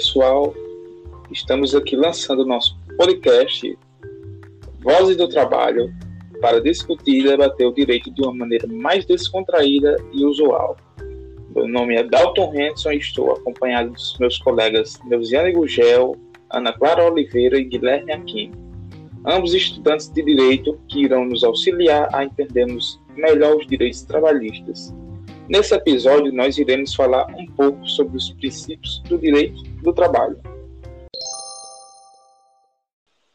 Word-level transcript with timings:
Pessoal. 0.00 0.54
Estamos 1.30 1.74
aqui 1.74 1.94
lançando 1.94 2.40
o 2.40 2.46
nosso 2.46 2.74
podcast 2.96 3.78
Vozes 4.80 5.14
do 5.14 5.28
Trabalho 5.28 5.92
para 6.40 6.58
discutir 6.58 7.20
e 7.20 7.28
debater 7.28 7.66
o 7.66 7.74
direito 7.74 8.10
de 8.10 8.22
uma 8.22 8.34
maneira 8.34 8.66
mais 8.66 9.04
descontraída 9.04 9.98
e 10.14 10.24
usual. 10.24 10.78
Meu 11.54 11.68
nome 11.68 11.96
é 11.96 12.02
Dalton 12.02 12.50
Henson 12.54 12.92
e 12.92 12.96
estou 12.96 13.32
acompanhado 13.32 13.90
dos 13.90 14.16
meus 14.18 14.38
colegas 14.38 14.98
Neuziane 15.04 15.52
Gugel, 15.52 16.16
Ana 16.48 16.72
Clara 16.72 17.04
Oliveira 17.04 17.58
e 17.58 17.64
Guilherme 17.64 18.10
Aquino, 18.10 18.56
ambos 19.26 19.52
estudantes 19.52 20.08
de 20.08 20.22
direito 20.22 20.80
que 20.88 21.02
irão 21.02 21.26
nos 21.26 21.44
auxiliar 21.44 22.08
a 22.14 22.24
entendermos 22.24 22.98
melhor 23.14 23.54
os 23.54 23.66
direitos 23.66 24.00
trabalhistas. 24.00 24.94
Nesse 25.50 25.74
episódio, 25.74 26.32
nós 26.32 26.58
iremos 26.58 26.94
falar 26.94 27.26
um 27.34 27.44
pouco 27.44 27.84
sobre 27.84 28.16
os 28.16 28.30
princípios 28.30 29.00
do 29.00 29.18
direito 29.18 29.60
do 29.82 29.92
trabalho. 29.92 30.40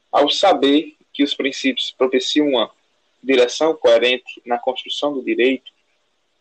Ao 0.10 0.30
saber 0.30 0.96
que 1.12 1.24
os 1.24 1.34
princípios 1.34 1.92
propiciam 1.92 2.48
uma 2.48 2.72
direção 3.22 3.76
coerente 3.76 4.42
na 4.46 4.58
construção 4.58 5.14
do 5.14 5.22
direito, 5.22 5.70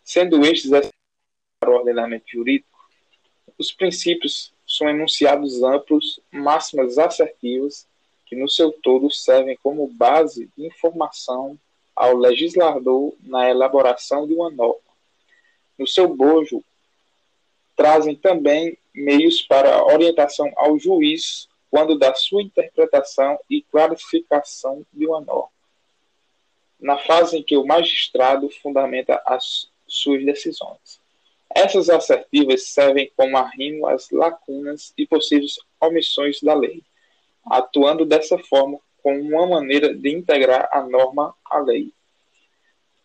sendo 0.05 0.47
estes 0.47 0.71
para 1.59 1.73
o 1.73 1.75
ordenamento 1.75 2.31
jurídico, 2.31 2.89
os 3.59 3.73
princípios 3.73 4.53
são 4.65 4.89
enunciados 4.89 5.61
amplos, 5.65 6.21
máximas 6.31 6.99
assertivas, 6.99 7.85
que 8.27 8.37
no 8.37 8.49
seu 8.49 8.71
todo 8.71 9.11
servem 9.11 9.59
como 9.61 9.89
base 9.89 10.49
de 10.57 10.69
informação 10.69 11.59
ao 11.97 12.17
legislador 12.17 13.13
na 13.25 13.51
elaboração 13.51 14.25
de 14.25 14.35
uma 14.35 14.53
norma. 14.53 14.94
No 15.79 15.87
seu 15.87 16.15
bojo, 16.15 16.63
trazem 17.77 18.15
também 18.15 18.79
meios 18.95 19.43
para 19.43 19.85
orientação 19.85 20.51
ao 20.57 20.79
juiz 20.79 21.49
quando 21.71 21.99
da 21.99 22.15
sua 22.15 22.43
interpretação 22.43 23.39
e 23.51 23.63
clarificação 23.63 24.87
de 24.93 25.07
uma 25.07 25.21
norma. 25.21 25.51
Na 26.79 26.99
fase 26.99 27.39
em 27.39 27.43
que 27.43 27.57
o 27.57 27.67
magistrado 27.67 28.49
fundamenta 28.63 29.21
as 29.27 29.69
suas 29.87 30.25
decisões. 30.25 31.01
Essas 31.55 31.89
assertivas 31.89 32.67
servem 32.67 33.11
como 33.17 33.37
arrimo 33.37 33.87
às 33.87 34.11
lacunas 34.11 34.93
e 34.97 35.07
possíveis 35.07 35.59
omissões 35.81 36.41
da 36.41 36.55
lei, 36.55 36.83
atuando 37.45 38.05
dessa 38.05 38.39
forma 38.39 38.79
como 39.03 39.21
uma 39.21 39.47
maneira 39.47 39.95
de 39.95 40.11
integrar 40.11 40.69
a 40.73 40.83
norma 40.83 41.35
à 41.45 41.59
lei. 41.59 41.93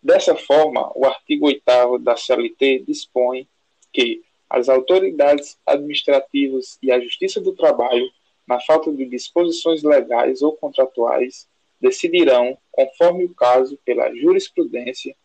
Dessa 0.02 0.36
forma, 0.36 0.92
o 0.96 1.06
artigo 1.06 1.48
8 1.48 2.00
da 2.00 2.16
CLT 2.16 2.84
dispõe 2.88 3.48
que 3.92 4.22
as 4.50 4.70
autoridades 4.70 5.58
administrativas 5.66 6.78
e 6.82 6.92
a 6.92 7.00
Justiça 7.00 7.40
do 7.40 7.54
Trabalho 7.54 8.10
na 8.50 8.60
falta 8.60 8.92
de 8.92 9.06
disposições 9.06 9.84
legais 9.84 10.42
ou 10.42 10.54
contratuais, 10.54 11.48
decidirão, 11.80 12.58
conforme 12.72 13.26
o 13.26 13.36
caso, 13.36 13.78
pela 13.86 14.12
jurisprudência, 14.16 15.16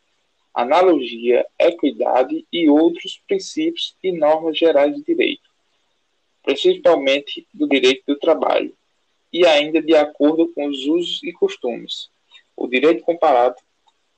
analogia, 0.52 1.46
equidade 1.58 2.46
e 2.52 2.68
outros 2.68 3.22
princípios 3.26 3.96
e 4.02 4.12
normas 4.12 4.58
gerais 4.58 4.94
de 4.94 5.02
direito, 5.02 5.48
principalmente 6.42 7.48
do 7.52 7.66
direito 7.66 8.02
do 8.06 8.18
trabalho, 8.18 8.76
e 9.32 9.46
ainda 9.46 9.80
de 9.80 9.96
acordo 9.96 10.52
com 10.52 10.66
os 10.66 10.84
usos 10.86 11.22
e 11.22 11.32
costumes, 11.32 12.10
o 12.54 12.68
direito 12.68 13.02
comparado, 13.04 13.56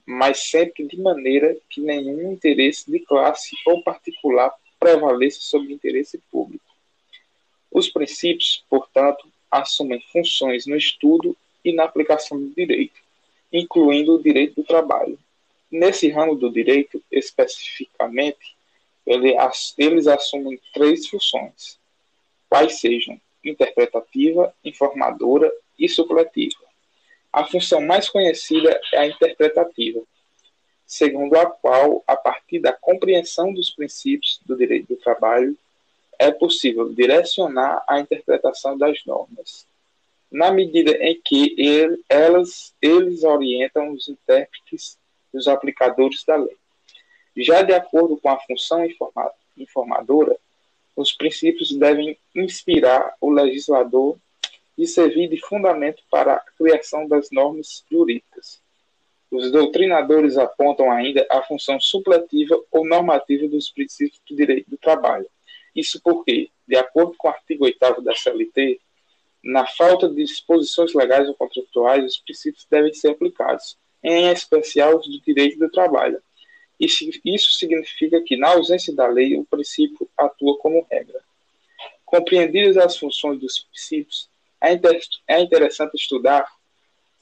mas 0.06 0.48
sempre 0.48 0.86
de 0.86 0.96
maneira 1.00 1.56
que 1.68 1.80
nenhum 1.80 2.32
interesse 2.32 2.88
de 2.90 3.00
classe 3.00 3.56
ou 3.66 3.82
particular 3.82 4.54
prevaleça 4.78 5.40
sobre 5.40 5.72
interesse 5.72 6.18
público. 6.30 6.64
Os 7.72 7.88
princípios, 7.88 8.64
portanto, 8.70 9.26
assumem 9.50 10.00
funções 10.12 10.66
no 10.66 10.76
estudo 10.76 11.36
e 11.64 11.72
na 11.72 11.84
aplicação 11.84 12.38
do 12.38 12.54
direito, 12.54 13.00
incluindo 13.52 14.14
o 14.14 14.22
direito 14.22 14.56
do 14.56 14.64
trabalho. 14.64 15.18
Nesse 15.70 16.08
ramo 16.08 16.36
do 16.36 16.50
direito, 16.50 17.02
especificamente, 17.10 18.56
eles 19.04 20.06
assumem 20.06 20.60
três 20.72 21.08
funções, 21.08 21.78
quais 22.48 22.78
sejam 22.78 23.20
interpretativa, 23.44 24.54
informadora 24.64 25.52
e 25.78 25.88
supletiva. 25.88 26.65
A 27.36 27.44
função 27.44 27.82
mais 27.82 28.08
conhecida 28.08 28.80
é 28.94 28.98
a 28.98 29.06
interpretativa, 29.06 30.00
segundo 30.86 31.36
a 31.36 31.44
qual, 31.44 32.02
a 32.06 32.16
partir 32.16 32.60
da 32.60 32.72
compreensão 32.72 33.52
dos 33.52 33.70
princípios 33.70 34.40
do 34.46 34.56
direito 34.56 34.94
do 34.94 34.96
trabalho, 34.96 35.54
é 36.18 36.30
possível 36.30 36.88
direcionar 36.94 37.84
a 37.86 38.00
interpretação 38.00 38.78
das 38.78 39.04
normas, 39.04 39.66
na 40.32 40.50
medida 40.50 40.92
em 40.92 41.20
que 41.22 41.54
ele, 41.58 42.02
elas, 42.08 42.72
eles 42.80 43.22
orientam 43.22 43.92
os 43.92 44.08
intérpretes 44.08 44.96
e 45.34 45.36
os 45.36 45.46
aplicadores 45.46 46.24
da 46.24 46.36
lei. 46.36 46.56
Já 47.36 47.60
de 47.60 47.74
acordo 47.74 48.16
com 48.16 48.30
a 48.30 48.40
função 48.40 48.82
informa, 48.82 49.30
informadora, 49.58 50.38
os 50.96 51.12
princípios 51.12 51.76
devem 51.76 52.16
inspirar 52.34 53.14
o 53.20 53.28
legislador 53.28 54.16
e 54.76 54.86
servir 54.86 55.28
de 55.28 55.40
fundamento 55.40 56.02
para 56.10 56.34
a 56.34 56.44
criação 56.58 57.08
das 57.08 57.30
normas 57.30 57.84
jurídicas. 57.90 58.60
Os 59.30 59.50
doutrinadores 59.50 60.36
apontam 60.36 60.90
ainda 60.90 61.26
a 61.30 61.42
função 61.42 61.80
supletiva 61.80 62.60
ou 62.70 62.86
normativa 62.86 63.48
dos 63.48 63.70
princípios 63.70 64.20
do 64.28 64.36
direito 64.36 64.70
do 64.70 64.78
trabalho, 64.78 65.28
isso 65.76 66.00
porque, 66.02 66.50
de 66.66 66.74
acordo 66.74 67.14
com 67.18 67.28
o 67.28 67.30
artigo 67.30 67.66
8 67.66 68.00
da 68.00 68.14
CLT, 68.14 68.80
na 69.44 69.66
falta 69.66 70.08
de 70.08 70.24
disposições 70.24 70.94
legais 70.94 71.28
ou 71.28 71.34
contratuais, 71.34 72.04
os 72.04 72.18
princípios 72.18 72.66
devem 72.70 72.94
ser 72.94 73.10
aplicados, 73.10 73.76
em 74.02 74.30
especial 74.32 74.96
os 74.96 75.06
do 75.06 75.20
direito 75.20 75.58
do 75.58 75.70
trabalho. 75.70 76.20
Isso, 76.80 77.52
significa 77.52 78.22
que, 78.22 78.36
na 78.36 78.48
ausência 78.48 78.94
da 78.94 79.06
lei, 79.06 79.36
o 79.36 79.44
princípio 79.44 80.08
atua 80.16 80.58
como 80.58 80.86
regra. 80.90 81.22
Compreendidas 82.06 82.78
as 82.78 82.96
funções 82.96 83.38
dos 83.38 83.60
princípios, 83.60 84.30
é, 84.62 84.78
é 85.28 85.40
interessante 85.40 85.94
estudar 85.96 86.46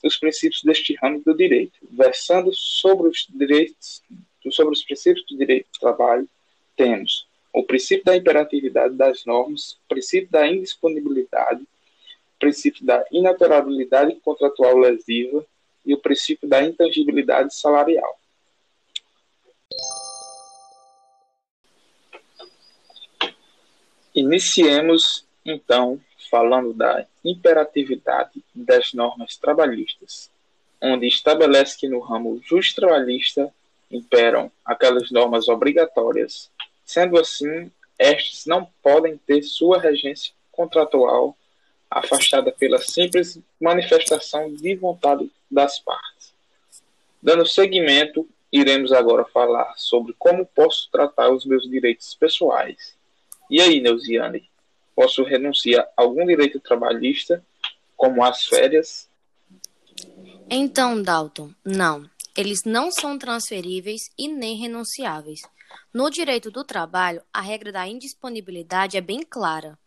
os 0.02 0.16
princípios 0.18 0.62
deste 0.62 0.94
ramo 0.96 1.22
do 1.24 1.34
direito, 1.34 1.78
versando 1.90 2.52
sobre 2.52 3.08
os 3.08 3.26
direitos, 3.30 4.02
sobre 4.50 4.74
os 4.74 4.82
princípios 4.82 5.24
do 5.26 5.36
direito 5.36 5.66
do 5.72 5.80
trabalho, 5.80 6.28
temos 6.76 7.26
o 7.52 7.62
princípio 7.62 8.04
da 8.04 8.16
imperatividade 8.16 8.94
das 8.96 9.24
normas, 9.24 9.72
o 9.84 9.88
princípio 9.88 10.28
da 10.28 10.46
indisponibilidade, 10.46 11.62
o 11.62 12.38
princípio 12.38 12.84
da 12.84 13.04
inaturalidade 13.12 14.14
contratual 14.16 14.76
lesiva 14.76 15.46
e 15.86 15.94
o 15.94 15.98
princípio 15.98 16.48
da 16.48 16.62
intangibilidade 16.62 17.54
salarial. 17.54 18.18
Iniciemos, 24.14 25.24
então, 25.44 26.00
falando 26.34 26.72
da 26.72 27.06
imperatividade 27.24 28.42
das 28.52 28.92
normas 28.92 29.36
trabalhistas, 29.36 30.28
onde 30.82 31.06
estabelece 31.06 31.78
que 31.78 31.88
no 31.88 32.00
ramo 32.00 32.40
justo 32.42 32.80
trabalhista 32.80 33.54
imperam 33.88 34.50
aquelas 34.64 35.12
normas 35.12 35.46
obrigatórias 35.46 36.50
Sendo 36.84 37.18
assim, 37.18 37.70
estes 37.98 38.44
não 38.46 38.68
podem 38.82 39.16
ter 39.16 39.42
sua 39.42 39.80
regência 39.80 40.34
contratual 40.52 41.36
afastada 41.90 42.52
pela 42.52 42.78
simples 42.78 43.38
manifestação 43.60 44.52
de 44.52 44.74
vontade 44.74 45.30
das 45.50 45.78
partes. 45.78 46.34
Dando 47.22 47.46
seguimento, 47.46 48.28
iremos 48.52 48.92
agora 48.92 49.24
falar 49.24 49.72
sobre 49.76 50.14
como 50.18 50.44
posso 50.44 50.90
tratar 50.90 51.30
os 51.30 51.46
meus 51.46 51.68
direitos 51.68 52.14
pessoais. 52.14 52.94
E 53.48 53.60
aí, 53.60 53.80
Neuziane, 53.80 54.48
posso 54.94 55.22
renunciar 55.22 55.84
a 55.96 56.02
algum 56.02 56.26
direito 56.26 56.60
trabalhista, 56.60 57.44
como 57.96 58.22
as 58.22 58.44
férias? 58.44 59.08
Então, 60.48 61.02
Dalton, 61.02 61.52
não. 61.64 62.08
Eles 62.36 62.64
não 62.64 62.90
são 62.90 63.16
transferíveis 63.16 64.02
e 64.18 64.28
nem 64.28 64.56
renunciáveis. 64.56 65.40
No 65.92 66.10
direito 66.10 66.50
do 66.50 66.64
trabalho, 66.64 67.22
a 67.32 67.40
regra 67.40 67.70
da 67.70 67.86
indisponibilidade 67.86 68.96
é 68.96 69.00
bem 69.00 69.22
clara. 69.22 69.78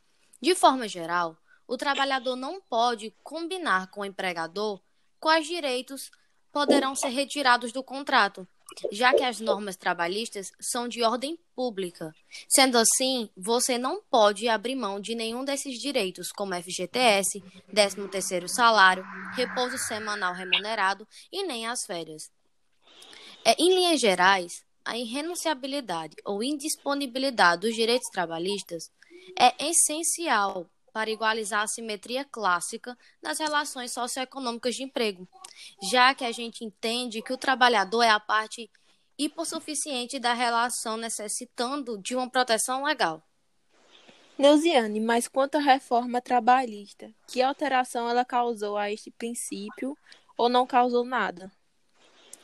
De 0.42 0.56
forma 0.56 0.88
geral, 0.88 1.38
o 1.68 1.78
trabalhador 1.78 2.36
não 2.36 2.62
pode 2.62 3.14
combinar 3.24 3.88
com 3.92 4.02
o 4.02 4.06
empregador 4.06 4.80
quais 5.20 5.46
direitos 5.46 6.10
poderão 6.52 6.96
ser 6.96 7.10
retirados 7.10 7.72
do 7.72 7.84
contrato, 7.84 8.48
já 8.92 9.14
que 9.14 9.24
as 9.24 9.40
normas 9.40 9.76
trabalhistas 9.76 10.48
são 10.60 10.88
de 10.88 11.04
ordem 11.04 11.38
pública. 11.56 12.14
Sendo 12.48 12.78
assim, 12.78 13.30
você 13.36 13.78
não 13.78 14.02
pode 14.02 14.48
abrir 14.48 14.76
mão 14.76 15.00
de 15.00 15.16
nenhum 15.16 15.44
desses 15.44 15.80
direitos, 15.80 16.32
como 16.32 16.54
FGTS, 16.56 17.44
13º 17.74 18.48
salário, 18.48 19.04
repouso 19.36 19.78
semanal 19.78 20.34
remunerado 20.34 21.08
e 21.32 21.44
nem 21.44 21.68
as 21.68 21.80
férias. 21.86 22.24
É, 23.44 23.56
em 23.58 23.74
linhas 23.74 24.00
gerais, 24.00 24.64
a 24.84 24.98
irrenunciabilidade 24.98 26.16
ou 26.26 26.44
indisponibilidade 26.44 27.62
dos 27.62 27.76
direitos 27.76 28.10
trabalhistas 28.12 28.92
é 29.38 29.70
essencial 29.70 30.70
para 30.98 31.12
igualizar 31.12 31.62
a 31.62 31.68
simetria 31.68 32.26
clássica 32.26 32.98
das 33.22 33.38
relações 33.38 33.92
socioeconômicas 33.92 34.74
de 34.74 34.82
emprego, 34.82 35.28
já 35.80 36.16
que 36.16 36.26
a 36.26 36.32
gente 36.32 36.66
entende 36.66 37.22
que 37.22 37.32
o 37.32 37.38
trabalhador 37.38 38.02
é 38.02 38.10
a 38.10 38.20
parte 38.20 38.68
hipossuficiente 39.16 40.18
da 40.18 40.34
relação 40.34 40.98
necessitando 40.98 42.00
de 42.00 42.16
uma 42.16 42.28
proteção 42.28 42.84
legal. 42.84 43.24
Neuziane, 44.40 45.00
mas 45.00 45.28
quanto 45.28 45.58
à 45.58 45.60
reforma 45.60 46.20
trabalhista, 46.20 47.14
que 47.28 47.44
alteração 47.44 48.10
ela 48.10 48.26
causou 48.26 48.76
a 48.76 48.92
este 48.92 49.12
princípio 49.12 49.96
ou 50.36 50.50
não 50.50 50.66
causou 50.66 51.06
nada? 51.06 51.52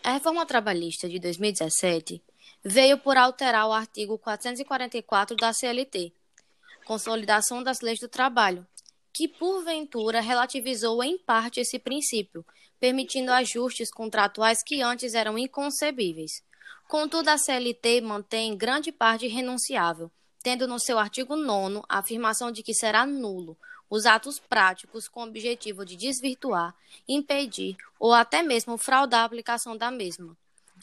A 0.04 0.12
reforma 0.12 0.46
trabalhista 0.46 1.10
de 1.10 1.18
2017 1.18 2.22
veio 2.64 3.00
por 3.00 3.18
alterar 3.18 3.68
o 3.68 3.74
artigo 3.74 4.16
444 4.20 5.36
da 5.36 5.52
CLT, 5.52 6.14
Consolidação 6.86 7.64
das 7.64 7.82
Leis 7.82 8.00
do 8.00 8.08
Trabalho, 8.08 8.66
que 9.14 9.28
porventura 9.28 10.22
relativizou 10.22 11.04
em 11.04 11.18
parte 11.18 11.60
esse 11.60 11.80
princípio, 11.80 12.46
permitindo 12.80 13.32
ajustes 13.32 13.92
contratuais 13.92 14.64
que 14.64 14.82
antes 14.82 15.14
eram 15.14 15.38
inconcebíveis. 15.38 16.44
Contudo, 16.88 17.30
a 17.30 17.38
CLT 17.38 18.02
mantém 18.02 18.58
grande 18.58 18.92
parte 18.92 19.28
renunciável 19.28 20.12
tendo 20.44 20.68
no 20.68 20.78
seu 20.78 21.00
artigo 21.00 21.38
9 21.38 21.82
a 21.88 22.00
afirmação 22.00 22.52
de 22.52 22.62
que 22.62 22.74
será 22.74 23.06
nulo 23.06 23.58
os 23.90 24.06
atos 24.06 24.40
práticos 24.40 25.08
com 25.08 25.22
o 25.22 25.28
objetivo 25.28 25.86
de 25.86 25.96
desvirtuar, 25.96 26.76
impedir 27.08 27.78
ou 27.98 28.14
até 28.14 28.44
mesmo 28.44 28.78
fraudar 28.78 29.22
a 29.22 29.26
aplicação 29.26 29.78
da 29.78 29.90
mesma. 29.90 30.36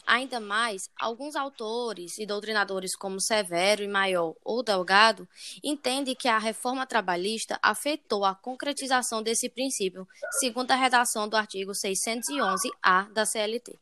Ainda 0.05 0.39
mais, 0.39 0.89
alguns 0.99 1.35
autores 1.35 2.17
e 2.17 2.25
doutrinadores 2.25 2.95
como 2.95 3.21
Severo 3.21 3.83
e 3.83 3.87
Maior 3.87 4.35
ou 4.43 4.63
Delgado 4.63 5.27
entendem 5.63 6.15
que 6.15 6.27
a 6.27 6.37
reforma 6.37 6.85
trabalhista 6.85 7.59
afetou 7.61 8.25
a 8.25 8.35
concretização 8.35 9.21
desse 9.21 9.49
princípio, 9.49 10.07
segundo 10.39 10.71
a 10.71 10.75
redação 10.75 11.29
do 11.29 11.37
artigo 11.37 11.71
611-A 11.71 13.03
da 13.13 13.25
CLT. 13.25 13.77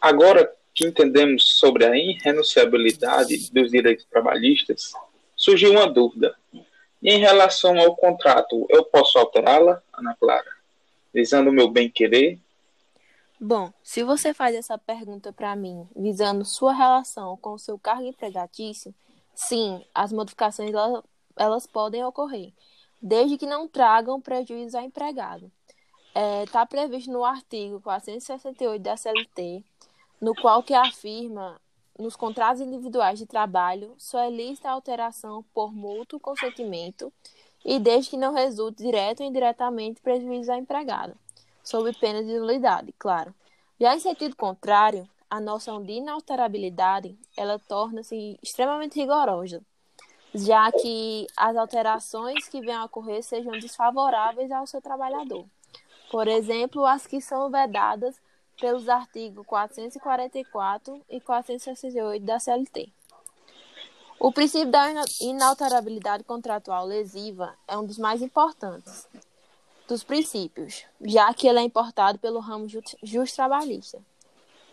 Agora, 0.00 0.54
que 0.74 0.86
entendemos 0.86 1.56
sobre 1.56 1.84
a 1.84 1.96
irrenunciabilidade 1.96 3.50
dos 3.52 3.70
direitos 3.70 4.04
trabalhistas, 4.06 4.92
surgiu 5.36 5.70
uma 5.70 5.86
dúvida. 5.86 6.34
Em 7.02 7.18
relação 7.18 7.78
ao 7.78 7.94
contrato, 7.94 8.66
eu 8.68 8.84
posso 8.84 9.18
alterá-la, 9.18 9.82
Ana 9.92 10.16
Clara, 10.18 10.50
visando 11.12 11.50
o 11.50 11.52
meu 11.52 11.68
bem-querer? 11.68 12.38
Bom, 13.46 13.70
se 13.82 14.02
você 14.02 14.32
faz 14.32 14.56
essa 14.56 14.78
pergunta 14.78 15.30
para 15.30 15.54
mim, 15.54 15.86
visando 15.94 16.46
sua 16.46 16.72
relação 16.72 17.36
com 17.36 17.52
o 17.52 17.58
seu 17.58 17.78
cargo 17.78 18.06
empregatício, 18.06 18.94
sim, 19.34 19.84
as 19.94 20.10
modificações 20.14 20.72
elas 21.36 21.66
podem 21.66 22.02
ocorrer, 22.02 22.54
desde 23.02 23.36
que 23.36 23.44
não 23.44 23.68
tragam 23.68 24.18
prejuízo 24.18 24.78
ao 24.78 24.84
empregado. 24.84 25.52
Está 26.08 26.20
é, 26.20 26.46
tá 26.46 26.64
previsto 26.64 27.12
no 27.12 27.22
artigo 27.22 27.82
468 27.82 28.82
da 28.82 28.96
CLT 28.96 29.62
no 30.22 30.34
qual 30.34 30.62
que 30.62 30.72
afirma 30.72 31.60
nos 31.98 32.16
contratos 32.16 32.62
individuais 32.62 33.18
de 33.18 33.26
trabalho 33.26 33.94
só 33.98 34.20
é 34.20 34.30
lícita 34.30 34.70
a 34.70 34.72
alteração 34.72 35.44
por 35.52 35.70
mútuo 35.70 36.18
consentimento 36.18 37.12
e 37.62 37.78
desde 37.78 38.08
que 38.08 38.16
não 38.16 38.32
resulte 38.32 38.82
direto 38.82 39.20
ou 39.20 39.26
indiretamente 39.26 40.00
prejuízo 40.00 40.50
ao 40.50 40.58
empregado, 40.58 41.14
sob 41.64 41.92
pena 41.94 42.22
de 42.22 42.38
nulidade, 42.38 42.94
claro. 42.98 43.34
Já 43.80 43.96
em 43.96 43.98
sentido 43.98 44.36
contrário, 44.36 45.08
a 45.28 45.40
noção 45.40 45.82
de 45.82 45.94
inalterabilidade, 45.94 47.18
ela 47.36 47.58
torna-se 47.58 48.38
extremamente 48.42 49.00
rigorosa, 49.00 49.62
já 50.34 50.70
que 50.70 51.26
as 51.36 51.56
alterações 51.56 52.46
que 52.48 52.60
venham 52.60 52.82
a 52.82 52.84
ocorrer 52.84 53.22
sejam 53.22 53.52
desfavoráveis 53.52 54.52
ao 54.52 54.66
seu 54.66 54.80
trabalhador. 54.80 55.46
Por 56.10 56.28
exemplo, 56.28 56.84
as 56.84 57.06
que 57.06 57.20
são 57.20 57.50
vedadas 57.50 58.20
pelos 58.60 58.88
artigos 58.88 59.44
444 59.46 61.00
e 61.10 61.20
468 61.20 62.24
da 62.24 62.38
CLT. 62.38 62.92
O 64.20 64.30
princípio 64.30 64.70
da 64.70 64.86
inalterabilidade 65.20 66.22
contratual 66.22 66.86
lesiva 66.86 67.54
é 67.66 67.76
um 67.76 67.84
dos 67.84 67.98
mais 67.98 68.22
importantes 68.22 69.08
dos 69.86 70.02
princípios, 70.02 70.84
já 71.00 71.32
que 71.34 71.46
ele 71.46 71.58
é 71.58 71.62
importado 71.62 72.18
pelo 72.18 72.40
ramo 72.40 72.66
trabalhista. 73.34 74.00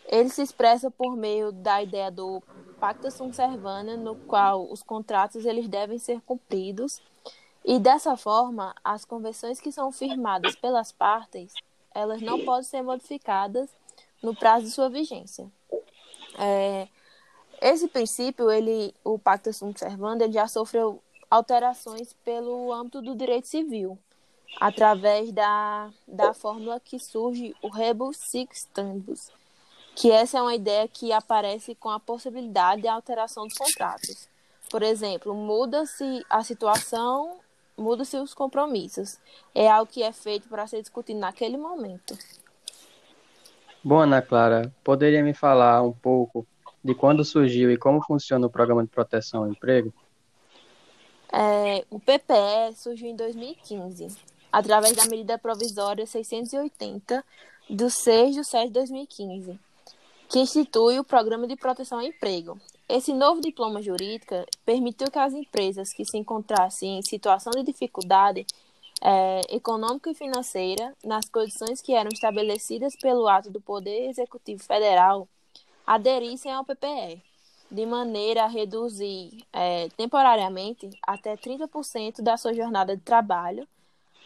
Ele 0.07 0.29
se 0.29 0.41
expressa 0.41 0.89
por 0.89 1.15
meio 1.15 1.51
da 1.51 1.81
ideia 1.81 2.11
do 2.11 2.41
pacta 2.79 3.11
sunt 3.11 3.35
servanda, 3.35 3.95
no 3.95 4.15
qual 4.15 4.69
os 4.71 4.81
contratos 4.81 5.45
eles 5.45 5.67
devem 5.67 5.97
ser 5.97 6.21
cumpridos, 6.21 7.01
e 7.63 7.77
dessa 7.77 8.17
forma, 8.17 8.73
as 8.83 9.05
convenções 9.05 9.59
que 9.59 9.71
são 9.71 9.91
firmadas 9.91 10.55
pelas 10.55 10.91
partes 10.91 11.53
elas 11.93 12.21
não 12.21 12.43
podem 12.43 12.63
ser 12.63 12.81
modificadas 12.81 13.69
no 14.21 14.35
prazo 14.35 14.65
de 14.65 14.71
sua 14.71 14.89
vigência. 14.89 15.51
É, 16.39 16.87
esse 17.61 17.87
princípio, 17.87 18.49
ele, 18.49 18.93
o 19.03 19.19
Pacta 19.19 19.51
Sunt 19.51 19.77
Servanda, 19.77 20.23
ele 20.23 20.33
já 20.33 20.47
sofreu 20.47 21.01
alterações 21.29 22.13
pelo 22.23 22.71
âmbito 22.73 23.01
do 23.01 23.15
direito 23.15 23.47
civil, 23.47 23.97
através 24.59 25.31
da, 25.31 25.89
da 26.07 26.33
fórmula 26.33 26.79
que 26.79 26.99
surge 26.99 27.55
o 27.61 27.69
rebus 27.69 28.17
sic 28.17 28.51
stantibus, 28.53 29.29
que 29.95 30.11
essa 30.11 30.37
é 30.37 30.41
uma 30.41 30.55
ideia 30.55 30.87
que 30.87 31.11
aparece 31.11 31.75
com 31.75 31.89
a 31.89 31.99
possibilidade 31.99 32.83
de 32.83 32.87
alteração 32.87 33.47
dos 33.47 33.57
contratos. 33.57 34.29
Por 34.69 34.83
exemplo, 34.83 35.33
muda-se 35.33 36.25
a 36.29 36.43
situação 36.43 37.39
muda-se 37.81 38.17
os 38.17 38.33
compromissos. 38.33 39.19
É 39.53 39.69
algo 39.69 39.91
que 39.91 40.03
é 40.03 40.11
feito 40.11 40.47
para 40.47 40.67
ser 40.67 40.81
discutido 40.81 41.19
naquele 41.19 41.57
momento. 41.57 42.17
Bom, 43.83 43.99
Ana 43.99 44.21
Clara, 44.21 44.71
poderia 44.83 45.23
me 45.23 45.33
falar 45.33 45.81
um 45.81 45.91
pouco 45.91 46.45
de 46.83 46.93
quando 46.93 47.25
surgiu 47.25 47.71
e 47.71 47.77
como 47.77 48.03
funciona 48.03 48.45
o 48.45 48.49
Programa 48.49 48.83
de 48.83 48.89
Proteção 48.89 49.43
ao 49.43 49.49
Emprego? 49.49 49.91
É, 51.33 51.83
o 51.89 51.99
PPE 51.99 52.75
surgiu 52.75 53.09
em 53.09 53.15
2015, 53.15 54.15
através 54.51 54.95
da 54.95 55.05
medida 55.05 55.37
provisória 55.37 56.05
680 56.05 57.23
do 57.69 57.89
6 57.89 58.35
de 58.35 58.43
7 58.43 58.67
de 58.67 58.73
2015, 58.73 59.59
que 60.29 60.39
institui 60.39 60.99
o 60.99 61.03
Programa 61.03 61.47
de 61.47 61.55
Proteção 61.55 61.99
ao 61.99 62.05
Emprego, 62.05 62.59
esse 62.91 63.13
novo 63.13 63.39
diploma 63.39 63.81
jurídico 63.81 64.35
permitiu 64.65 65.09
que 65.09 65.17
as 65.17 65.33
empresas 65.33 65.93
que 65.93 66.03
se 66.03 66.17
encontrassem 66.17 66.97
em 66.97 67.01
situação 67.01 67.51
de 67.51 67.63
dificuldade 67.63 68.45
é, 69.01 69.41
econômica 69.49 70.11
e 70.11 70.13
financeira, 70.13 70.93
nas 71.03 71.23
condições 71.29 71.81
que 71.81 71.93
eram 71.93 72.09
estabelecidas 72.11 72.93
pelo 72.97 73.29
ato 73.29 73.49
do 73.49 73.61
Poder 73.61 74.09
Executivo 74.09 74.61
Federal, 74.61 75.25
aderissem 75.87 76.51
ao 76.51 76.65
PPE, 76.65 77.21
de 77.71 77.85
maneira 77.85 78.43
a 78.43 78.47
reduzir 78.47 79.41
é, 79.53 79.87
temporariamente 79.95 80.89
até 81.01 81.37
30% 81.37 82.21
da 82.21 82.35
sua 82.35 82.53
jornada 82.53 82.95
de 82.95 83.01
trabalho 83.01 83.65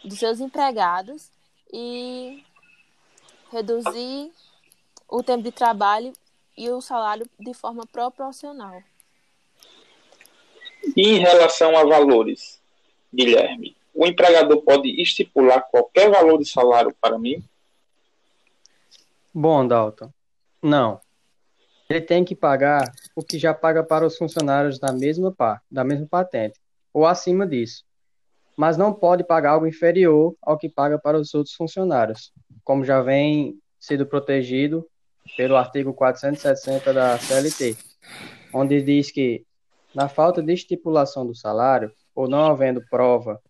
dos 0.06 0.18
seus 0.18 0.40
empregados 0.40 1.30
e 1.72 2.44
reduzir 3.52 4.32
o 5.08 5.22
tempo 5.22 5.42
de 5.42 5.52
trabalho 5.52 6.12
e 6.56 6.70
o 6.70 6.80
salário 6.80 7.28
de 7.38 7.52
forma 7.52 7.86
proporcional. 7.86 8.82
E 10.96 11.08
em 11.08 11.18
relação 11.18 11.76
a 11.76 11.84
valores, 11.84 12.60
Guilherme, 13.12 13.76
o 13.94 14.06
empregador 14.06 14.62
pode 14.62 15.00
estipular 15.00 15.62
qualquer 15.70 16.10
valor 16.10 16.38
de 16.38 16.46
salário 16.46 16.94
para 17.00 17.18
mim? 17.18 17.42
Bom, 19.34 19.66
Dalton, 19.66 20.10
não. 20.62 21.00
Ele 21.88 22.00
tem 22.00 22.24
que 22.24 22.34
pagar 22.34 22.92
o 23.14 23.22
que 23.22 23.38
já 23.38 23.54
paga 23.54 23.82
para 23.82 24.06
os 24.06 24.16
funcionários 24.16 24.78
da 24.78 24.92
mesma 24.92 25.32
par, 25.32 25.62
da 25.70 25.84
mesma 25.84 26.06
patente, 26.06 26.58
ou 26.92 27.06
acima 27.06 27.46
disso. 27.46 27.85
Mas 28.56 28.76
não 28.76 28.92
pode 28.92 29.22
pagar 29.22 29.50
algo 29.50 29.66
inferior 29.66 30.34
ao 30.40 30.56
que 30.56 30.68
paga 30.68 30.98
para 30.98 31.18
os 31.18 31.34
outros 31.34 31.54
funcionários, 31.54 32.32
como 32.64 32.84
já 32.84 33.02
vem 33.02 33.58
sido 33.78 34.06
protegido 34.06 34.86
pelo 35.36 35.56
artigo 35.56 35.92
460 35.92 36.92
da 36.92 37.18
CLT, 37.18 37.76
onde 38.52 38.80
diz 38.82 39.10
que, 39.10 39.44
na 39.94 40.08
falta 40.08 40.42
de 40.42 40.52
estipulação 40.52 41.26
do 41.26 41.34
salário, 41.34 41.92
ou 42.14 42.28
não 42.28 42.46
havendo 42.46 42.82
prova 42.88 43.40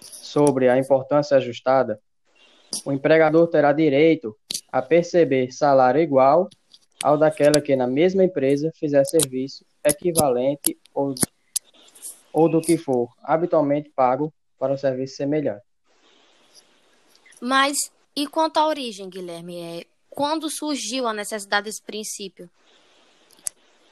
sobre 0.00 0.68
a 0.68 0.78
importância 0.78 1.36
ajustada, 1.36 2.00
o 2.84 2.92
empregador 2.92 3.46
terá 3.48 3.72
direito 3.72 4.34
a 4.72 4.80
perceber 4.80 5.52
salário 5.52 6.00
igual 6.00 6.48
ao 7.02 7.18
daquela 7.18 7.60
que 7.60 7.76
na 7.76 7.86
mesma 7.86 8.24
empresa 8.24 8.72
fizer 8.74 9.04
serviço 9.04 9.64
equivalente 9.84 10.78
ou, 10.94 11.14
ou 12.32 12.48
do 12.48 12.62
que 12.62 12.78
for 12.78 13.10
habitualmente 13.22 13.92
pago 13.94 14.32
para 14.64 14.72
um 14.72 14.78
serviço 14.78 15.16
semelhante. 15.16 15.62
Mas 17.38 17.76
e 18.16 18.26
quanto 18.26 18.56
à 18.56 18.66
origem, 18.66 19.10
Guilherme? 19.10 19.60
É, 19.60 19.84
quando 20.08 20.48
surgiu 20.48 21.06
a 21.06 21.12
necessidade 21.12 21.66
desse 21.66 21.82
princípio? 21.82 22.48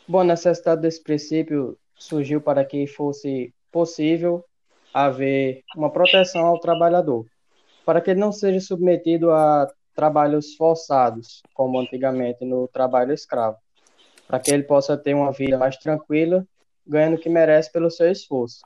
Bom, 0.09 0.21
a 0.21 0.25
necessidade 0.25 0.81
desse 0.81 1.03
princípio 1.03 1.77
surgiu 1.95 2.41
para 2.41 2.65
que 2.65 2.87
fosse 2.87 3.53
possível 3.71 4.43
haver 4.95 5.63
uma 5.77 5.91
proteção 5.91 6.47
ao 6.47 6.59
trabalhador, 6.59 7.27
para 7.85 8.01
que 8.01 8.11
ele 8.11 8.21
não 8.21 8.33
seja 8.33 8.61
submetido 8.61 9.31
a 9.31 9.71
trabalhos 9.95 10.55
forçados, 10.55 11.43
como 11.53 11.79
antigamente 11.79 12.47
no 12.47 12.67
trabalho 12.67 13.13
escravo, 13.13 13.59
para 14.27 14.41
que 14.41 14.51
ele 14.51 14.63
possa 14.63 14.97
ter 14.97 15.13
uma 15.13 15.33
vida 15.33 15.59
mais 15.59 15.77
tranquila, 15.77 16.47
ganhando 16.87 17.17
o 17.17 17.21
que 17.21 17.29
merece 17.29 17.71
pelo 17.71 17.91
seu 17.91 18.11
esforço, 18.11 18.63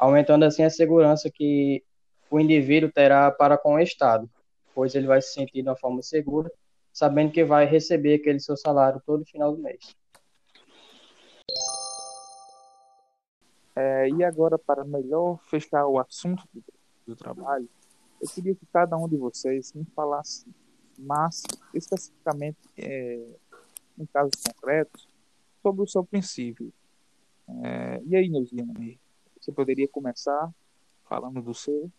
aumentando 0.00 0.46
assim 0.46 0.62
a 0.62 0.70
segurança 0.70 1.30
que 1.30 1.84
o 2.30 2.40
indivíduo 2.40 2.90
terá 2.90 3.30
para 3.30 3.58
com 3.58 3.74
o 3.74 3.78
Estado, 3.78 4.28
pois 4.74 4.94
ele 4.94 5.06
vai 5.06 5.20
se 5.20 5.34
sentir 5.34 5.62
de 5.62 5.68
uma 5.68 5.76
forma 5.76 6.00
segura, 6.00 6.50
sabendo 6.90 7.32
que 7.32 7.44
vai 7.44 7.66
receber 7.66 8.14
aquele 8.14 8.40
seu 8.40 8.56
salário 8.56 9.02
todo 9.04 9.26
final 9.26 9.54
do 9.54 9.62
mês. 9.62 9.94
É, 13.76 14.08
e 14.08 14.24
agora, 14.24 14.58
para 14.58 14.84
melhor 14.84 15.38
fechar 15.50 15.86
o 15.86 15.98
assunto 15.98 16.42
do, 16.52 16.64
do, 17.06 17.14
trabalho, 17.14 17.68
eu 18.22 18.28
queria 18.28 18.54
que 18.54 18.66
cada 18.72 18.96
um 18.96 19.06
de 19.06 19.18
vocês 19.18 19.72
me 19.74 19.84
falasse 19.94 20.46
mais 20.98 21.42
especificamente, 21.74 22.58
é, 22.78 23.22
em 23.98 24.06
casos 24.06 24.32
concretos, 24.46 25.06
sobre 25.62 25.82
o 25.82 25.86
seu 25.86 26.04
princípio. 26.04 26.72
É, 27.62 28.02
e 28.06 28.16
aí, 28.16 28.28
Neuziane, 28.30 28.98
você 29.40 29.52
poderia 29.52 29.88
começar 29.88 30.50
falando 31.08 31.42
do 31.42 31.54
seu? 31.54 31.90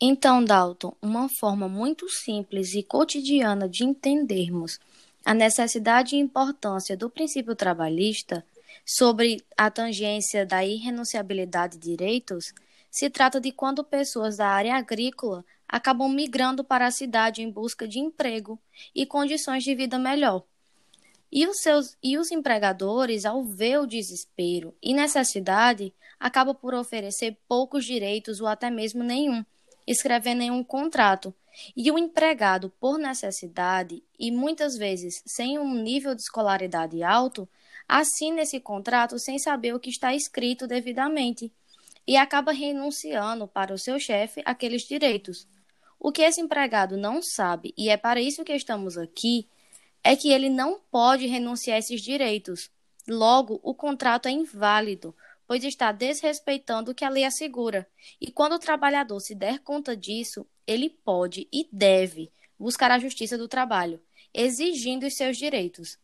Então, 0.00 0.42
Dalton, 0.42 0.94
uma 1.02 1.28
forma 1.28 1.68
muito 1.68 2.08
simples 2.08 2.74
e 2.74 2.82
cotidiana 2.82 3.68
de 3.68 3.84
entendermos 3.84 4.80
a 5.24 5.34
necessidade 5.34 6.16
e 6.16 6.18
importância 6.18 6.96
do 6.96 7.10
princípio 7.10 7.54
trabalhista 7.54 8.44
sobre 8.86 9.44
a 9.56 9.70
tangência 9.70 10.46
da 10.46 10.64
irrenunciabilidade 10.64 11.76
de 11.76 11.90
direitos, 11.90 12.54
se 12.90 13.10
trata 13.10 13.40
de 13.40 13.52
quando 13.52 13.84
pessoas 13.84 14.38
da 14.38 14.48
área 14.48 14.74
agrícola 14.74 15.44
acabam 15.68 16.08
migrando 16.08 16.64
para 16.64 16.86
a 16.86 16.90
cidade 16.90 17.42
em 17.42 17.50
busca 17.50 17.86
de 17.86 17.98
emprego 17.98 18.58
e 18.94 19.04
condições 19.06 19.62
de 19.62 19.74
vida 19.74 19.98
melhor. 19.98 20.42
E 21.32 21.46
os, 21.46 21.60
seus, 21.60 21.96
e 22.02 22.18
os 22.18 22.30
empregadores, 22.30 23.24
ao 23.24 23.44
ver 23.44 23.78
o 23.78 23.86
desespero 23.86 24.74
e 24.82 24.92
necessidade, 24.92 25.94
acabam 26.18 26.54
por 26.54 26.74
oferecer 26.74 27.38
poucos 27.48 27.84
direitos 27.84 28.40
ou 28.40 28.46
até 28.46 28.68
mesmo 28.68 29.04
nenhum, 29.04 29.44
escrevendo 29.86 30.38
nenhum 30.38 30.64
contrato. 30.64 31.34
E 31.76 31.90
o 31.90 31.98
empregado, 31.98 32.70
por 32.80 32.98
necessidade 32.98 34.02
e 34.18 34.30
muitas 34.30 34.76
vezes 34.76 35.22
sem 35.26 35.58
um 35.58 35.74
nível 35.74 36.14
de 36.14 36.22
escolaridade 36.22 37.02
alto, 37.02 37.48
assina 37.88 38.42
esse 38.42 38.60
contrato 38.60 39.18
sem 39.18 39.38
saber 39.38 39.74
o 39.74 39.80
que 39.80 39.90
está 39.90 40.14
escrito 40.14 40.66
devidamente 40.66 41.52
e 42.06 42.16
acaba 42.16 42.52
renunciando 42.52 43.46
para 43.46 43.74
o 43.74 43.78
seu 43.78 43.98
chefe 43.98 44.42
aqueles 44.44 44.82
direitos. 44.82 45.46
O 45.98 46.10
que 46.10 46.22
esse 46.22 46.40
empregado 46.40 46.96
não 46.96 47.20
sabe, 47.20 47.74
e 47.76 47.90
é 47.90 47.96
para 47.96 48.20
isso 48.20 48.44
que 48.44 48.54
estamos 48.54 48.96
aqui, 48.96 49.46
é 50.02 50.16
que 50.16 50.30
ele 50.30 50.48
não 50.48 50.80
pode 50.90 51.26
renunciar 51.26 51.76
a 51.76 51.78
esses 51.78 52.00
direitos. 52.00 52.70
Logo, 53.06 53.60
o 53.62 53.74
contrato 53.74 54.26
é 54.26 54.30
inválido, 54.30 55.14
pois 55.46 55.64
está 55.64 55.92
desrespeitando 55.92 56.90
o 56.90 56.94
que 56.94 57.04
a 57.04 57.08
lei 57.08 57.24
assegura. 57.24 57.86
E 58.20 58.30
quando 58.30 58.54
o 58.54 58.58
trabalhador 58.58 59.20
se 59.20 59.34
der 59.34 59.58
conta 59.58 59.96
disso, 59.96 60.46
ele 60.66 60.88
pode 60.88 61.48
e 61.52 61.68
deve 61.72 62.32
buscar 62.58 62.90
a 62.90 62.98
justiça 62.98 63.36
do 63.36 63.48
trabalho, 63.48 64.00
exigindo 64.32 65.06
os 65.06 65.14
seus 65.14 65.36
direitos. 65.36 65.98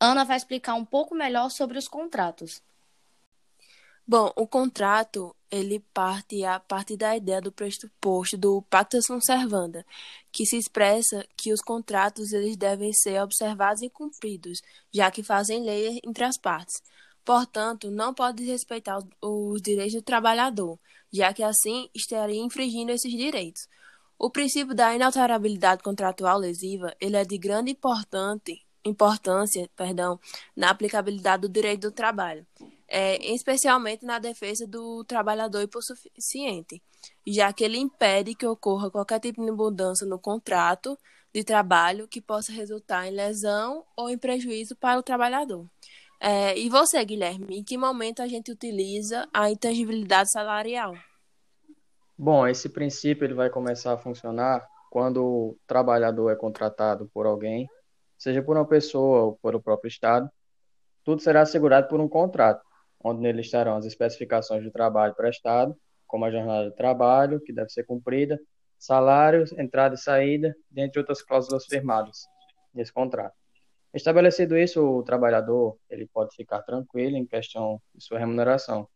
Ana 0.00 0.24
vai 0.24 0.36
explicar 0.36 0.74
um 0.74 0.84
pouco 0.84 1.14
melhor 1.14 1.50
sobre 1.50 1.78
os 1.78 1.88
contratos. 1.88 2.62
Bom, 4.08 4.32
o 4.36 4.46
contrato, 4.46 5.34
ele 5.50 5.80
parte 5.92 6.44
a 6.44 6.60
partir 6.60 6.96
da 6.96 7.16
ideia 7.16 7.40
do 7.40 7.50
pressuposto 7.50 8.36
do 8.38 8.62
pacta 8.62 9.02
sunt 9.02 9.24
servanda, 9.24 9.84
que 10.32 10.46
se 10.46 10.56
expressa 10.56 11.26
que 11.36 11.52
os 11.52 11.60
contratos 11.60 12.32
eles 12.32 12.56
devem 12.56 12.92
ser 12.92 13.20
observados 13.20 13.82
e 13.82 13.90
cumpridos, 13.90 14.60
já 14.92 15.10
que 15.10 15.24
fazem 15.24 15.64
lei 15.64 16.00
entre 16.04 16.22
as 16.22 16.38
partes. 16.38 16.80
Portanto, 17.24 17.90
não 17.90 18.14
pode 18.14 18.44
respeitar 18.44 18.98
os 19.20 19.60
direitos 19.60 19.94
do 19.94 20.02
trabalhador, 20.02 20.78
já 21.12 21.32
que 21.34 21.42
assim 21.42 21.90
estaria 21.92 22.40
infringindo 22.40 22.92
esses 22.92 23.10
direitos. 23.10 23.68
O 24.16 24.30
princípio 24.30 24.72
da 24.72 24.94
inalterabilidade 24.94 25.82
contratual 25.82 26.38
lesiva, 26.38 26.94
ele 27.00 27.16
é 27.16 27.24
de 27.24 27.36
grande 27.36 27.72
importante 27.72 28.64
importância 28.84 29.68
perdão, 29.76 30.20
na 30.54 30.70
aplicabilidade 30.70 31.42
do 31.42 31.48
direito 31.48 31.88
do 31.88 31.90
trabalho, 31.90 32.46
é, 32.88 33.16
especialmente 33.32 34.04
na 34.04 34.18
defesa 34.18 34.66
do 34.66 35.04
trabalhador 35.04 35.62
hipossuficiente, 35.62 36.82
já 37.26 37.52
que 37.52 37.64
ele 37.64 37.78
impede 37.78 38.34
que 38.34 38.46
ocorra 38.46 38.90
qualquer 38.90 39.20
tipo 39.20 39.44
de 39.44 39.50
mudança 39.50 40.06
no 40.06 40.18
contrato 40.18 40.98
de 41.34 41.44
trabalho 41.44 42.08
que 42.08 42.20
possa 42.20 42.52
resultar 42.52 43.06
em 43.06 43.10
lesão 43.10 43.84
ou 43.96 44.08
em 44.08 44.16
prejuízo 44.16 44.74
para 44.76 44.98
o 44.98 45.02
trabalhador. 45.02 45.66
É, 46.18 46.58
e 46.58 46.68
você, 46.70 47.04
Guilherme, 47.04 47.58
em 47.58 47.64
que 47.64 47.76
momento 47.76 48.22
a 48.22 48.26
gente 48.26 48.50
utiliza 48.50 49.28
a 49.32 49.50
intangibilidade 49.50 50.30
salarial? 50.30 50.94
Bom, 52.16 52.46
esse 52.46 52.68
princípio 52.70 53.26
ele 53.26 53.34
vai 53.34 53.50
começar 53.50 53.92
a 53.92 53.98
funcionar 53.98 54.66
quando 54.90 55.22
o 55.22 55.58
trabalhador 55.66 56.30
é 56.30 56.36
contratado 56.36 57.10
por 57.12 57.26
alguém 57.26 57.68
seja 58.18 58.42
por 58.42 58.56
uma 58.56 58.66
pessoa 58.66 59.22
ou 59.22 59.36
por 59.36 59.54
o 59.54 59.60
próprio 59.60 59.88
Estado, 59.88 60.30
tudo 61.04 61.22
será 61.22 61.42
assegurado 61.42 61.88
por 61.88 62.00
um 62.00 62.08
contrato, 62.08 62.64
onde 63.06 63.20
nele 63.20 63.40
estarão 63.40 63.76
as 63.76 63.84
especificações 63.84 64.62
do 64.64 64.70
trabalho 64.70 65.14
prestado, 65.14 65.76
como 66.06 66.24
a 66.24 66.30
jornada 66.30 66.70
de 66.70 66.76
trabalho, 66.76 67.40
que 67.40 67.52
deve 67.52 67.70
ser 67.70 67.84
cumprida, 67.84 68.38
salários, 68.78 69.52
entrada 69.52 69.94
e 69.94 69.98
saída, 69.98 70.54
dentre 70.70 71.00
outras 71.00 71.22
cláusulas 71.22 71.64
firmadas 71.66 72.26
nesse 72.74 72.92
contrato. 72.92 73.34
Estabelecido 73.94 74.56
isso, 74.56 74.84
o 74.84 75.02
trabalhador 75.02 75.78
ele 75.88 76.06
pode 76.06 76.34
ficar 76.34 76.62
tranquilo 76.62 77.16
em 77.16 77.26
questão 77.26 77.80
de 77.94 78.04
sua 78.04 78.18
remuneração, 78.18 78.86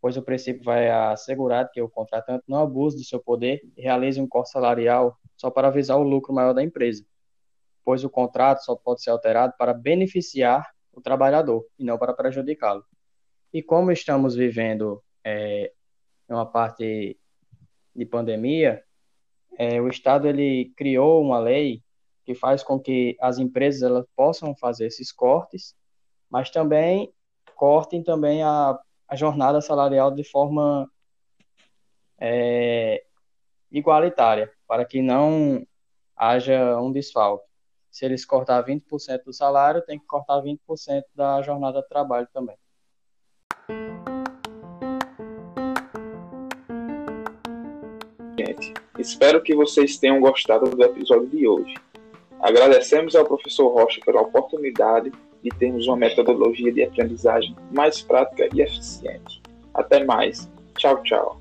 pois 0.00 0.16
o 0.16 0.22
princípio 0.22 0.64
vai 0.64 0.90
assegurar 0.90 1.70
que 1.70 1.82
o 1.82 1.88
contratante 1.88 2.44
não 2.48 2.60
abuse 2.60 2.96
do 2.96 3.04
seu 3.04 3.20
poder 3.20 3.60
e 3.76 3.82
realize 3.82 4.20
um 4.20 4.26
corte 4.26 4.50
salarial 4.50 5.18
só 5.36 5.50
para 5.50 5.68
avisar 5.68 5.98
o 5.98 6.02
lucro 6.02 6.32
maior 6.32 6.54
da 6.54 6.62
empresa 6.62 7.04
pois 7.84 8.04
o 8.04 8.10
contrato 8.10 8.64
só 8.64 8.76
pode 8.76 9.02
ser 9.02 9.10
alterado 9.10 9.54
para 9.58 9.74
beneficiar 9.74 10.64
o 10.92 11.00
trabalhador 11.00 11.66
e 11.78 11.84
não 11.84 11.98
para 11.98 12.14
prejudicá-lo. 12.14 12.84
E 13.52 13.62
como 13.62 13.90
estamos 13.90 14.34
vivendo 14.34 15.02
é, 15.24 15.72
uma 16.28 16.46
parte 16.46 17.18
de 17.94 18.06
pandemia, 18.06 18.82
é, 19.58 19.80
o 19.80 19.88
Estado 19.88 20.28
ele 20.28 20.72
criou 20.76 21.22
uma 21.22 21.38
lei 21.38 21.82
que 22.24 22.34
faz 22.34 22.62
com 22.62 22.78
que 22.78 23.16
as 23.20 23.38
empresas 23.38 23.82
elas 23.82 24.06
possam 24.14 24.54
fazer 24.54 24.86
esses 24.86 25.10
cortes, 25.10 25.74
mas 26.30 26.50
também 26.50 27.12
cortem 27.56 28.02
também 28.02 28.42
a, 28.42 28.78
a 29.08 29.16
jornada 29.16 29.60
salarial 29.60 30.10
de 30.10 30.24
forma 30.24 30.90
é, 32.18 33.02
igualitária, 33.70 34.52
para 34.66 34.84
que 34.84 35.02
não 35.02 35.66
haja 36.16 36.80
um 36.80 36.92
desfalque 36.92 37.50
se 37.90 38.04
eles 38.04 38.24
cortar 38.24 38.64
20% 38.64 39.24
do 39.24 39.32
salário, 39.32 39.82
tem 39.82 39.98
que 39.98 40.06
cortar 40.06 40.40
20% 40.40 41.02
da 41.14 41.42
jornada 41.42 41.82
de 41.82 41.88
trabalho 41.88 42.28
também. 42.32 42.56
Espero 49.00 49.42
que 49.42 49.54
vocês 49.54 49.96
tenham 49.96 50.20
gostado 50.20 50.70
do 50.70 50.82
episódio 50.82 51.28
de 51.28 51.46
hoje. 51.46 51.74
Agradecemos 52.40 53.14
ao 53.14 53.24
professor 53.24 53.68
Rocha 53.68 54.00
pela 54.04 54.22
oportunidade 54.22 55.12
de 55.42 55.50
termos 55.58 55.86
uma 55.86 55.96
metodologia 55.96 56.72
de 56.72 56.82
aprendizagem 56.82 57.56
mais 57.72 58.00
prática 58.00 58.48
e 58.54 58.60
eficiente. 58.60 59.40
Até 59.74 60.04
mais. 60.04 60.50
Tchau, 60.76 61.02
tchau. 61.02 61.39